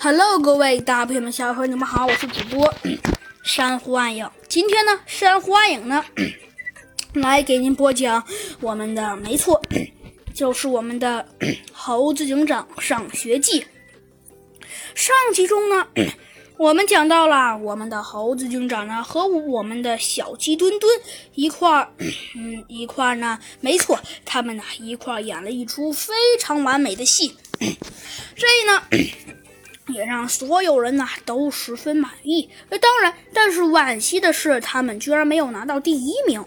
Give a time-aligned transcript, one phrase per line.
[0.00, 2.72] Hello，各位大朋友们、小朋友们，你们好，我是主播
[3.42, 4.30] 珊瑚暗影。
[4.48, 6.04] 今天呢，珊瑚暗影呢
[7.14, 8.22] 来给您播讲
[8.60, 9.60] 我们的，没错，
[10.32, 11.26] 就是我们的
[11.72, 13.60] 《猴子警长上学记》。
[14.94, 15.88] 上集中呢，
[16.58, 21.00] 我们讲到了我们的猴子警长呢和我们的小鸡墩墩
[21.34, 21.92] 一块儿，
[22.36, 27.36] 嗯，一块儿呢，没错，他们呢一块儿演了一出非常完美的戏。
[28.36, 29.08] 这呢。
[29.88, 32.48] 也让所有人呐都十分满意。
[32.68, 36.44] 呃，当然，但是惋惜的是，他们居然没有拿到第一名，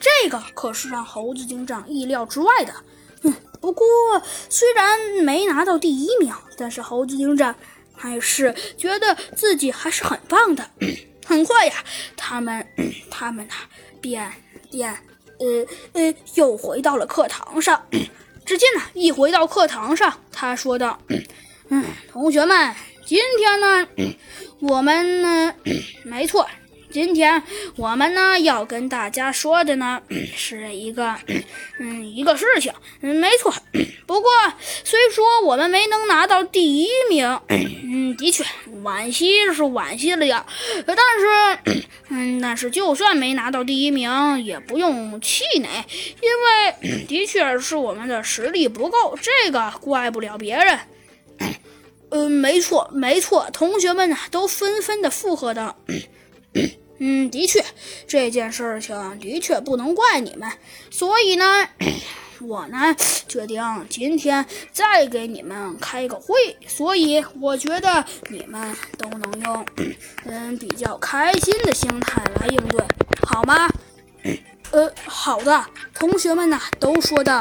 [0.00, 2.72] 这个可是让猴子警长意料之外的。
[3.22, 3.86] 嗯，不过
[4.48, 7.54] 虽然没拿到第一名，但是猴子警长
[7.94, 10.70] 还是觉得自己还是很棒的。
[11.26, 11.84] 很快呀，
[12.16, 12.66] 他们
[13.10, 13.54] 他们呐
[14.00, 14.32] 便
[14.70, 14.90] 便
[15.38, 17.82] 呃呃又回到了课堂上。
[18.46, 20.98] 只见呢，一回到课堂上，他说道。
[21.70, 23.88] 嗯，同学们，今天呢，
[24.60, 25.54] 我们呢，
[26.04, 26.48] 没错，
[26.90, 27.42] 今天
[27.76, 30.00] 我们呢要跟大家说的呢
[30.34, 31.14] 是一个，
[31.78, 33.52] 嗯，一个事情，嗯，没错。
[34.06, 34.30] 不过
[34.82, 38.42] 虽说我们没能拿到第一名，嗯，的确
[38.82, 40.46] 惋惜是惋惜了呀。
[40.86, 45.68] 但是，嗯，但是就算没拿到第一名，也不用气馁，
[46.22, 50.78] 因为的确是我们的实力不够，这个怪不了别人。
[52.10, 55.76] 嗯，没错，没错，同学们呢都纷纷的附和道
[56.98, 57.64] ：“嗯，的确，
[58.06, 60.50] 这件事情的确不能怪你们，
[60.90, 61.68] 所以呢，
[62.40, 62.96] 我呢
[63.28, 66.34] 决定今天再给你们开个会，
[66.66, 69.66] 所以我觉得你们都能用
[70.24, 72.80] 嗯比较开心的心态来应对，
[73.26, 73.68] 好吗？
[74.70, 77.38] 呃，好的，同学们呢都说的。